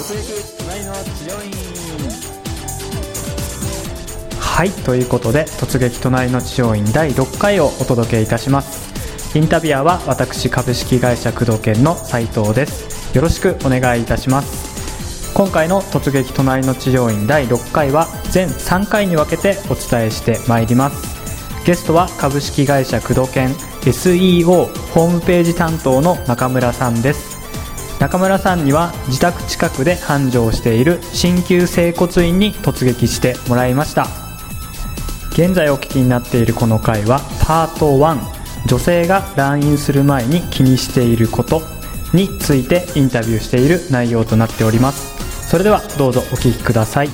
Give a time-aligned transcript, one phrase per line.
[0.00, 1.50] 突撃隣の治療院
[4.40, 9.38] はいということで突撃隣の治療院第6回をお届けいたします。
[9.38, 13.14] インタビュアーは私株式会社工藤研の斉藤です。
[13.14, 15.34] よろしくお願いいたします。
[15.34, 21.20] 今回の突撃隣の治療院第6回は全3回に分けてお伝えしてまいります。
[21.66, 23.50] ゲストは株式会社工藤研
[23.82, 24.46] SEO
[24.94, 27.29] ホームページ担当の中村さんです。
[28.00, 34.06] 中村さんには自宅近くで繁盛している鍼灸整骨院に突撃してもらいました。
[35.32, 38.18] 現在お聞きになっているこの回はパート1
[38.66, 41.60] 女性が来院する前に気にしていること
[42.14, 45.48] についてインタビューしている内容となっております。
[45.48, 47.10] それではどうぞお聞きください。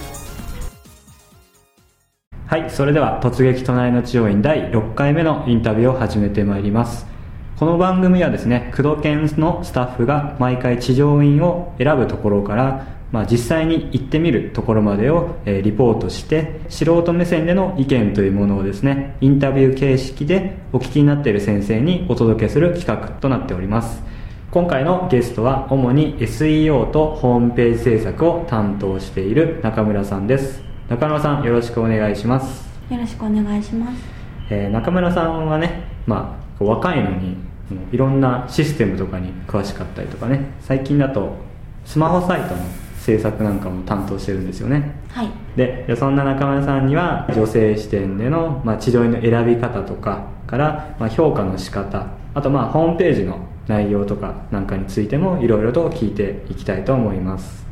[2.46, 7.15] はいそれでは突撃隣の治療院第6回目のインタビューを始めてまいります。
[7.58, 24.02] この番組はですね工藤研のスタッフが毎回地上院を選ぶところから、まあ、実際に行ってみるところまでを、えーリポートして素人目線での意見というものをですねインタビュー形式でお聞きになっている先生にお届けする企画となっております。
[24.50, 30.62] 今回のゲストは主に SEO とホームページ制作を担当している中村さんです。
[30.90, 32.68] 中村さんよろしくお願いします。
[32.90, 34.04] よろしくお願いします。
[34.50, 37.45] えー中村さんはね、まあ、若いのに
[37.92, 40.52] いろんなシステムとかに詳しかったりとかね。
[40.60, 41.36] 最近だと
[41.84, 42.62] スマホサイトの
[42.98, 44.94] 制作なんかも担当してるんですよね。
[45.10, 45.28] はい。
[45.56, 57.66] ででそんな中村さんには女性視点での、まあ、治療院の選び方とかから、まあ、評価の仕方あとまあホームページの内容とかなんかについてもいろいろと聞いていきたいと思います。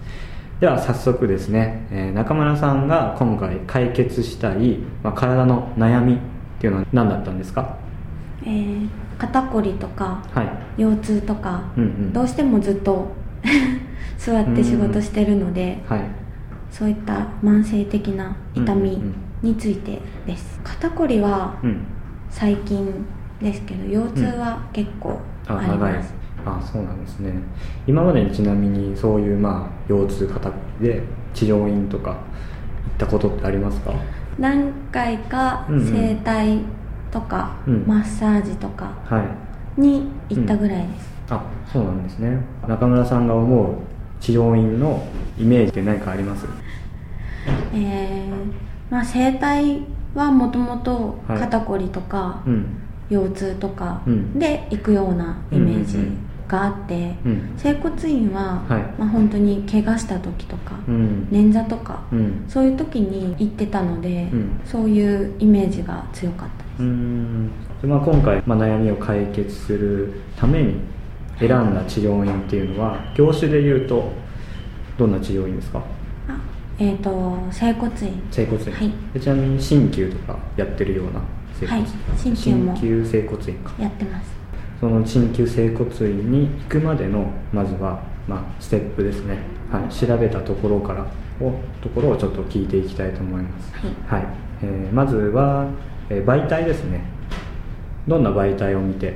[0.61, 6.19] では早速ですね、えー中村さんが今回解決したい、まあ、体の悩みっ
[6.61, 7.77] ていうのは何だったんですか？
[8.45, 10.48] えー、肩こりとかはい。
[10.83, 12.12] 腰痛とか、うんうん。
[12.12, 13.09] どうしてもずっと
[14.19, 16.00] 座って仕事してるので、はい。
[16.70, 21.77] そういった慢性的な痛みうんうんについてです、肩こりはうん。
[22.31, 22.88] 最近
[23.41, 26.15] ですけど腰痛は結構ああり長います、
[26.47, 27.32] あそうなんですね。
[27.87, 31.03] 今までにちなみにそういうまあ腰痛肩こりで
[31.34, 32.19] 治療院とか行っ
[32.99, 33.93] たことってありますか？
[34.38, 36.59] 何回かうんうん整体
[37.14, 37.84] とか、うん。
[37.86, 39.22] マッサージとかは
[39.78, 39.80] い。
[39.80, 41.42] に行ったぐらいです、あ
[41.72, 42.38] そうなんですね。
[42.69, 43.76] 中村さんが思う
[44.20, 45.02] 治療院の
[45.38, 46.47] イメージって何かあります？
[47.72, 48.52] えー
[48.91, 49.82] まあ、整体
[50.14, 51.38] はもともとはい。
[51.38, 52.66] 肩こりとか、うん。
[53.10, 54.38] 腰痛とかうん。
[54.38, 55.98] で行くようなイメージ。
[55.98, 57.55] うんうんうんがあって、うん。
[57.56, 58.82] 整骨院は、はい。
[58.99, 61.28] まあ、本当に怪我した時とか、うん。
[61.31, 62.44] 捻挫とか、うん。
[62.49, 64.60] そういう時に行ってたので、うん。
[64.65, 66.81] そういうイメージが強かったで
[67.81, 70.75] す、まあ、今回、まあ、悩みを解決するために
[71.38, 74.11] 選んだ治療院っていうのは業種でいうと
[74.99, 75.82] どんな治療院ですか？
[76.28, 76.37] あ
[76.78, 78.22] えっ、と整骨院。
[78.31, 78.93] 整骨院、はい。
[79.12, 81.21] でちなみに鍼灸とかやってるような
[81.61, 81.93] 整骨院、はい。
[82.19, 83.72] 鍼灸も鍼灸整骨院か。
[83.81, 84.34] やってます
[84.84, 89.39] その鍼灸整骨院に行くまでのまずは、まあ、ステップですね、
[89.72, 91.06] はい、調べたところから
[91.41, 93.73] をところをちょっと聞いていきたいと思います。
[93.73, 94.21] はい。
[94.23, 94.28] はい。
[94.62, 95.69] えーまずは、
[96.11, 97.03] えー媒体ですね。
[98.06, 99.15] どんな媒体を見て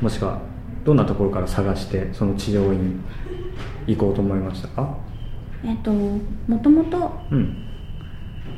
[0.00, 0.40] もしくは
[0.84, 3.00] どんなところから探してその治療院
[3.86, 4.96] 行こうと思いましたか？
[5.64, 6.18] えっ、とも
[6.60, 7.68] ともと、うん。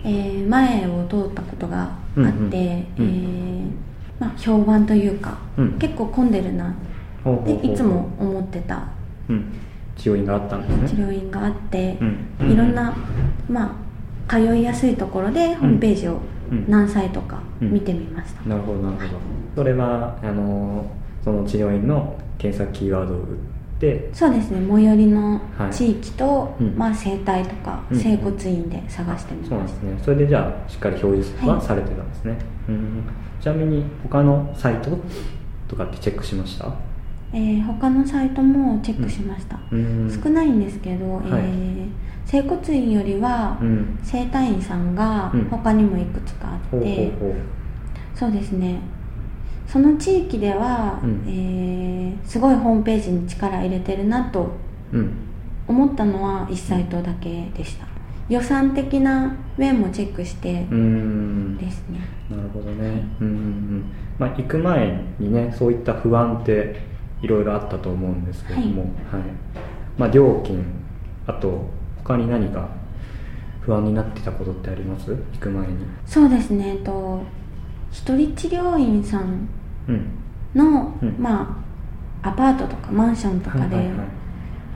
[0.02, 2.50] えー前を通ったことがあって、うんうん。
[2.54, 3.93] えー
[4.24, 5.78] まあ、評判というか、うん。
[5.78, 6.70] 結構混んでるな。
[6.70, 8.84] っていつも思ってた。
[9.28, 9.52] うん。
[9.96, 10.98] 治療院があったんですね。
[10.98, 11.98] 治療院があって、
[12.40, 12.52] うん。
[12.52, 12.94] いろんな、
[13.48, 13.76] ま
[14.28, 16.18] あ、通いやすいところでホームページを
[16.50, 16.64] うん。
[16.68, 17.72] 何歳とかうん。
[17.72, 19.20] 見てみました、なるほどなるほど。
[19.56, 20.90] それはあの
[21.22, 23.26] その治療院の検索キーワードを打っ
[23.80, 25.70] てそうですね最寄りのはい。
[25.72, 26.74] 地域と、うん。
[26.76, 27.98] まあ、整体とかうん。
[27.98, 30.02] 整骨院で探してみそうなんました、ですね。
[30.04, 31.66] それでじゃあしっかり表示ははい。
[31.66, 33.02] されてたんですね、うん。
[33.40, 34.90] ちなみに他のサイト
[35.68, 36.72] とかってチェックしました？
[37.32, 40.20] えー他のサイトもチェックしました、うん。
[40.24, 41.88] 少ないんですけど、えー
[42.26, 43.98] 整骨院よりは、うん。
[44.02, 45.44] 整体院さんがうん。
[45.50, 47.12] 他にもいくつかあって、
[48.14, 48.80] そうですね
[49.74, 51.24] その地域では、うん。
[51.26, 54.52] えーすごいホームページに力入れてるなと
[54.92, 55.10] うん。
[55.66, 57.86] 思ったのは1サイトだけでした。
[58.28, 61.58] 予算的な面もチェックしてうん。
[61.58, 61.98] ですね、
[62.30, 63.04] なるほどね。
[63.20, 63.84] うんうんうん。
[64.18, 66.76] まあ行く前にねそういった不安って
[67.20, 68.90] いろいろあったと思うんですけれども、はい。
[69.98, 70.64] まあ、料金
[71.26, 71.68] あと
[72.04, 72.68] 他に何か
[73.60, 75.10] 不安になってたことってあります？
[75.10, 75.74] 行く前に。
[76.06, 76.76] そうですね。
[76.84, 77.20] と
[77.90, 79.48] 一人治療院さん
[80.54, 81.16] の、うん。
[81.18, 81.58] ま
[82.22, 83.90] あアパートとかマンションとかで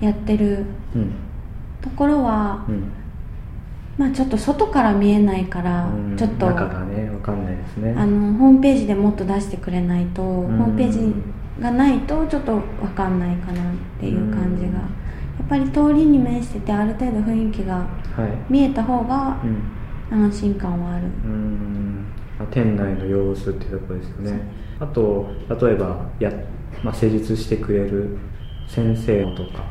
[0.00, 0.64] やってる
[0.94, 1.12] うん。
[1.80, 2.90] ところは、うん。
[3.96, 6.16] まあちょっと外から見えないから、うん。
[6.16, 7.94] ちょっと中がねわかんないですね。
[7.96, 10.26] あのホームページでもっと出してくれないと、ん。
[10.26, 11.14] ホームページ
[11.60, 14.74] がないとちょっと分かんないかなっていう感じが、うん。
[14.74, 14.80] や
[15.44, 17.84] っぱり通りに面しててある程度雰囲気がは
[18.26, 18.52] い。
[18.52, 19.62] 見えた方がうん。
[20.10, 21.04] 安心感はある、
[22.50, 24.40] 店内の様子っていうところですよね。
[24.80, 26.32] あと例えばや、
[26.82, 28.16] まあ、施術してくれる
[28.68, 29.64] 先生とか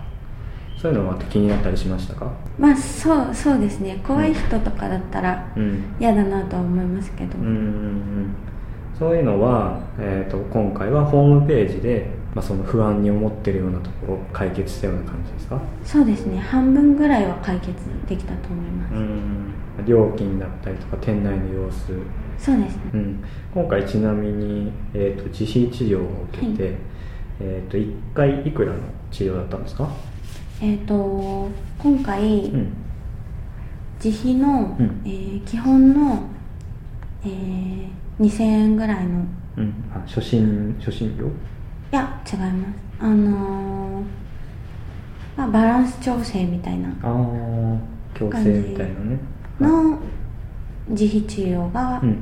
[0.77, 2.31] そういうのは気になったりしましたか？
[2.59, 3.99] まあそうそうですね。
[4.05, 5.95] 怖い人とかだったらうん。
[5.99, 8.35] 嫌だなとは思いますけど、うんうんうん。
[8.97, 15.59] そういうのは、えー、と今回はホームページで、まあ、その不安に思ってるようなところを解決したような感じですか？
[15.83, 16.37] そうですね。
[16.39, 17.73] 半分ぐらいは解決
[18.07, 19.53] できたと思います、うん。
[19.85, 21.93] 料金だったりとか店内の様子
[22.37, 22.81] そうですね。
[22.93, 23.23] うん、
[23.53, 26.75] 今回ちなみに、えー、と自費治療を受けて、はい。
[27.39, 28.79] えー、と1回いくらの
[29.11, 29.89] 治療だったんですか、
[30.61, 31.49] えっ、と
[31.79, 32.73] 今回、うん。
[34.03, 35.01] 自費の、うん。
[35.05, 36.23] えー基本の、
[37.23, 37.87] えー
[38.19, 39.25] 2000円ぐらいの
[39.57, 41.25] うん、あ初診初診料？
[41.25, 41.29] い
[41.91, 42.75] や違います。
[42.99, 44.03] あのー
[45.35, 47.09] まあ、バランス調整みたいなああ
[48.15, 49.19] 矯正みたいなね。
[49.59, 49.99] の
[50.89, 52.17] 自費治療がうん。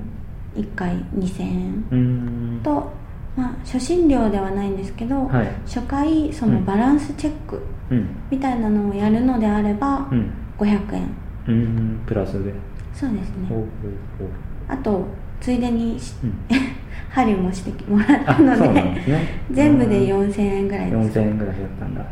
[0.55, 2.61] 1回2000円うん。
[2.63, 2.89] と、
[3.35, 5.47] まあ、初診料ではないんですけど、はい。
[5.65, 8.07] 初回そのバランスチェックうん。
[8.31, 10.31] みたいなのをやるのであればうん。
[10.57, 11.09] 500円。
[11.47, 12.03] うん。
[12.05, 12.53] プラスで。
[12.93, 13.49] そうですね。
[14.67, 15.05] あと
[15.41, 16.33] ついでにしうん。
[17.09, 19.41] 針もしてもらったのでね。
[19.51, 21.19] 全部でうん4000円ぐらいです。
[21.19, 22.05] 4000円ぐらいだったんだ。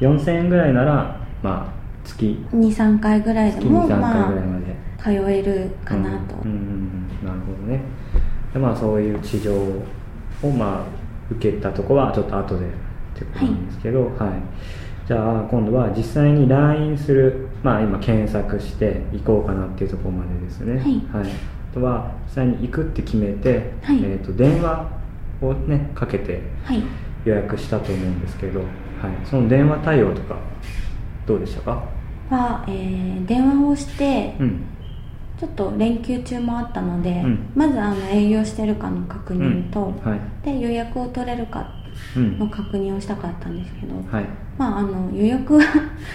[0.00, 1.72] 4000円ぐらいならまあ
[2.04, 2.44] 月。
[2.52, 4.74] 23回ぐらいで月23回もまぐらいまで、あ
[5.04, 6.56] 通えるかなと、うんうん
[7.20, 7.26] うん。
[7.26, 7.80] なるほどね。
[8.54, 9.82] でまあそういう治療
[10.42, 10.84] をまあ
[11.30, 12.68] 受けたとこはちょっと後でっ
[13.14, 14.16] てことなんですけどはい、
[15.06, 20.78] じゃあ今度は実際に来院するまあ今検索して行こうかなっていうところまでですね。
[21.12, 21.30] はい。
[21.72, 23.98] あとは実際に行くって決めて、はい。
[23.98, 24.88] えー、と電話
[25.42, 26.82] をねかけてはい。
[27.24, 28.68] 予約したと思うんですけど、はい、
[29.24, 30.36] その電話対応とか
[31.26, 31.82] どうでしたか？
[32.28, 34.62] は、えー電話をして、うん
[35.40, 37.38] ちょっと連休中もあったので、うん。
[37.54, 40.10] まずあの営業してるかの確認と、うん。
[40.10, 40.20] はい。
[40.44, 41.68] で予約を取れるか
[42.16, 42.38] うん。
[42.38, 44.26] の確認をしたかったんですけど、はい。
[44.58, 45.64] まああの予約は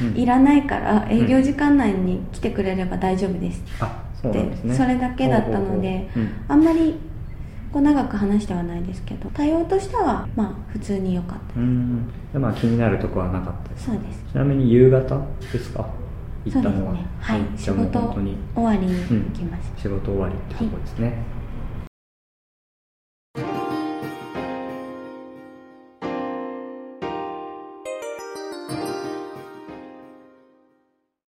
[0.02, 0.18] うん。
[0.18, 3.64] いらないから営業時間内に来てくれれば大丈夫です。
[3.82, 4.52] あそうね。
[4.74, 6.10] それだけだったので
[6.48, 6.96] あんまり
[7.72, 11.54] こう長く話してはないですけど対応としてはまあ普通に良かった。
[12.34, 13.86] でまあ気になるとこはなかったです。
[13.86, 14.24] そうです。
[14.32, 15.99] ちなみに夕方ですか？
[16.46, 17.06] 行ったのはね。
[17.20, 17.42] はい。
[17.58, 21.24] 仕事終わりに行きました、仕事終わりってとこですね、